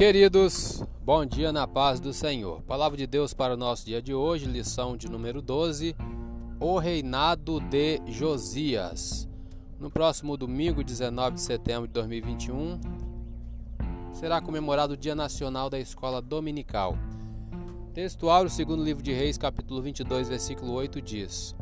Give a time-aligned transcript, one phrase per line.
[0.00, 2.62] Queridos, bom dia na paz do Senhor.
[2.62, 5.94] Palavra de Deus para o nosso dia de hoje, lição de número 12,
[6.58, 9.28] o reinado de Josias.
[9.78, 12.80] No próximo domingo, 19 de setembro de 2021,
[14.10, 16.96] será comemorado o Dia Nacional da Escola Dominical.
[17.92, 21.54] Textual, o segundo livro de Reis, capítulo 22, versículo 8 diz: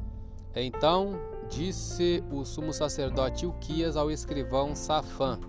[0.55, 1.19] Então
[1.51, 5.41] disse o sumo sacerdote Ilquias ao escrivão Safã: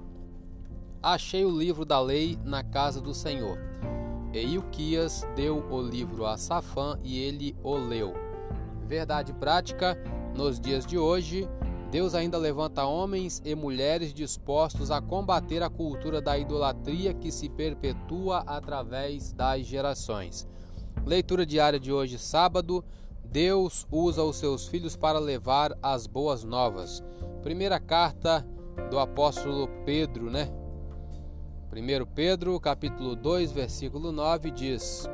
[1.02, 3.58] Achei o livro da lei na casa do Senhor.
[4.34, 8.14] E Ilquias deu o livro a Safã e ele o leu.
[8.86, 9.98] Verdade prática,
[10.36, 11.48] nos dias de hoje,
[11.90, 17.48] Deus ainda levanta homens e mulheres dispostos a combater a cultura da idolatria que se
[17.48, 20.46] perpetua através das gerações.
[21.06, 22.84] Leitura diária de hoje, sábado.
[23.24, 27.02] Deus usa os seus filhos para levar as boas novas.
[27.42, 28.46] Primeira carta
[28.90, 30.52] do apóstolo Pedro, né?
[31.72, 35.08] 1 Pedro, capítulo 2, versículo 9 diz: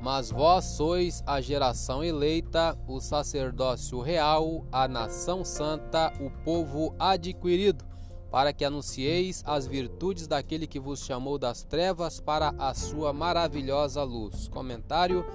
[0.00, 7.84] Mas vós sois a geração eleita, o sacerdócio real, a nação santa, o povo adquirido,
[8.30, 14.02] para que anuncieis as virtudes daquele que vos chamou das trevas para a sua maravilhosa
[14.02, 14.48] luz.
[14.48, 15.26] Comentário: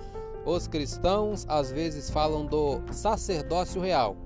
[0.43, 4.17] Os cristãos às vezes falam do sacerdócio real.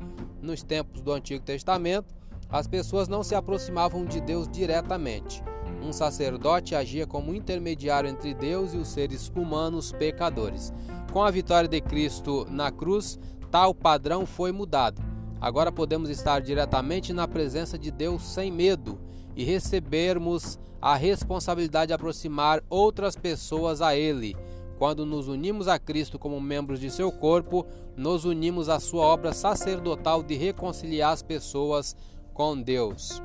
[0.42, 2.16] Nos tempos do Antigo Testamento,
[2.50, 5.44] as pessoas não se aproximavam de Deus diretamente
[5.84, 10.74] um sacerdote agia como intermediário entre Deus e os seres humanos pecadores.
[11.12, 13.20] Com a vitória de Cristo na cruz,
[13.52, 15.02] tal padrão foi mudado.
[15.40, 18.98] Agora podemos estar diretamente na presença de Deus sem medo
[19.36, 24.36] e recebermos a responsabilidade de aproximar outras pessoas a Ele.
[24.78, 29.34] Quando nos unimos a Cristo como membros de seu corpo, nos unimos à sua obra
[29.34, 31.96] sacerdotal de reconciliar as pessoas
[32.34, 33.22] com Deus.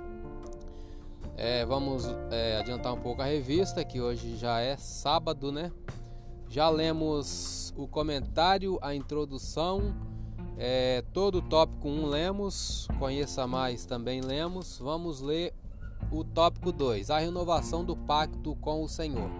[1.41, 5.71] É, vamos é, adiantar um pouco a revista, que hoje já é sábado, né?
[6.49, 9.95] Já lemos o comentário, a introdução,
[10.57, 14.81] é, todo o tópico 1 lemos, conheça mais também lemos.
[14.83, 15.55] Vamos ler
[16.11, 19.31] o tópico 2, a renovação do pacto com o Senhor.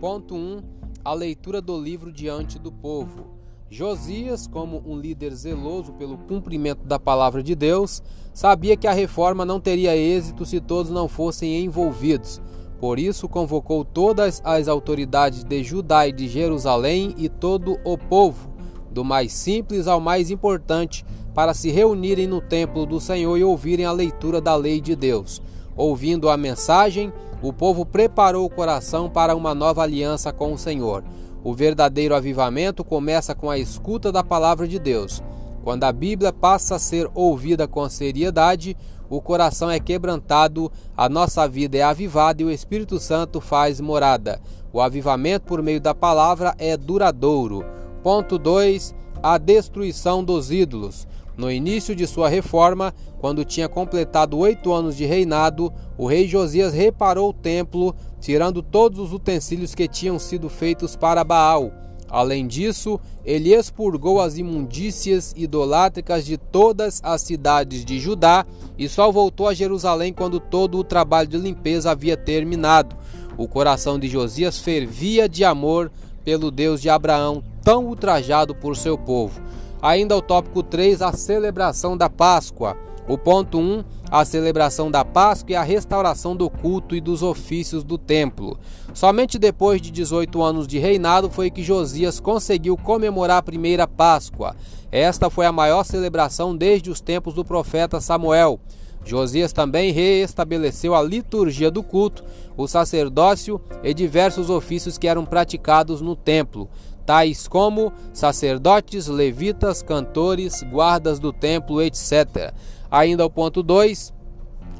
[0.00, 0.62] Ponto 1,
[1.04, 3.31] a leitura do livro diante do povo.
[3.72, 8.02] Josias, como um líder zeloso pelo cumprimento da palavra de Deus,
[8.34, 12.38] sabia que a reforma não teria êxito se todos não fossem envolvidos.
[12.78, 18.50] Por isso, convocou todas as autoridades de Judá e de Jerusalém e todo o povo,
[18.90, 21.02] do mais simples ao mais importante,
[21.34, 25.40] para se reunirem no templo do Senhor e ouvirem a leitura da lei de Deus.
[25.74, 27.10] Ouvindo a mensagem,
[27.40, 31.02] o povo preparou o coração para uma nova aliança com o Senhor.
[31.44, 35.22] O verdadeiro avivamento começa com a escuta da palavra de Deus.
[35.64, 38.76] Quando a Bíblia passa a ser ouvida com seriedade,
[39.10, 44.40] o coração é quebrantado, a nossa vida é avivada e o Espírito Santo faz morada.
[44.72, 47.64] O avivamento por meio da palavra é duradouro.
[48.02, 48.94] Ponto 2.
[49.22, 51.06] A destruição dos ídolos.
[51.42, 56.72] No início de sua reforma, quando tinha completado oito anos de reinado, o rei Josias
[56.72, 61.72] reparou o templo, tirando todos os utensílios que tinham sido feitos para Baal.
[62.08, 68.46] Além disso, ele expurgou as imundícias idolátricas de todas as cidades de Judá
[68.78, 72.94] e só voltou a Jerusalém quando todo o trabalho de limpeza havia terminado.
[73.36, 75.90] O coração de Josias fervia de amor
[76.24, 79.42] pelo Deus de Abraão, tão ultrajado por seu povo.
[79.82, 82.76] Ainda o tópico 3, a celebração da Páscoa.
[83.08, 87.82] O ponto 1, a celebração da Páscoa e a restauração do culto e dos ofícios
[87.82, 88.56] do templo.
[88.94, 94.54] Somente depois de 18 anos de reinado foi que Josias conseguiu comemorar a primeira Páscoa.
[94.92, 98.60] Esta foi a maior celebração desde os tempos do profeta Samuel.
[99.04, 102.22] Josias também reestabeleceu a liturgia do culto,
[102.56, 106.68] o sacerdócio e diversos ofícios que eram praticados no templo
[107.04, 112.52] tais como sacerdotes, levitas, cantores, guardas do templo, etc.
[112.90, 114.12] Ainda o ponto 2,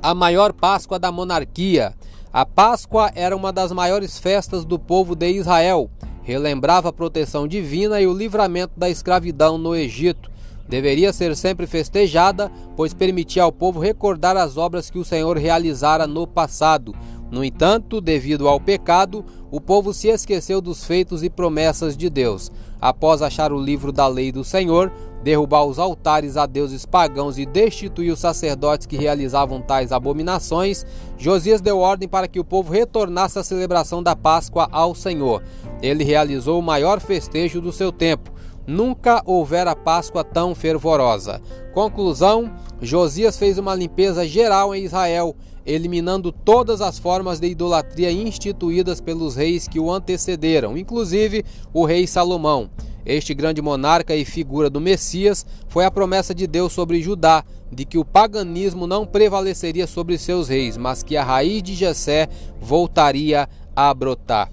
[0.02, 1.94] a maior Páscoa da monarquia.
[2.32, 5.90] A Páscoa era uma das maiores festas do povo de Israel.
[6.22, 10.30] Relembrava a proteção divina e o livramento da escravidão no Egito.
[10.68, 16.06] Deveria ser sempre festejada, pois permitia ao povo recordar as obras que o Senhor realizara
[16.06, 16.94] no passado,
[17.32, 22.50] no entanto, devido ao pecado, o povo se esqueceu dos feitos e promessas de Deus.
[22.80, 24.90] Após achar o livro da lei do Senhor,
[25.22, 30.86] derrubar os altares a deuses pagãos e destituir os sacerdotes que realizavam tais abominações,
[31.18, 35.42] Josias deu ordem para que o povo retornasse à celebração da Páscoa ao Senhor.
[35.82, 38.31] Ele realizou o maior festejo do seu tempo.
[38.66, 41.40] Nunca houvera Páscoa tão fervorosa.
[41.72, 49.00] Conclusão: Josias fez uma limpeza geral em Israel, eliminando todas as formas de idolatria instituídas
[49.00, 52.70] pelos reis que o antecederam, inclusive o rei Salomão.
[53.04, 57.84] Este grande monarca e figura do Messias foi a promessa de Deus sobre Judá, de
[57.84, 62.28] que o paganismo não prevaleceria sobre seus reis, mas que a raiz de Jessé
[62.60, 64.52] voltaria a brotar.